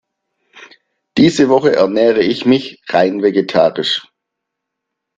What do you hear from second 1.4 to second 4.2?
Woche ernähre ich mich rein vegetarisch.